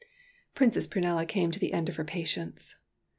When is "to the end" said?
1.51-1.87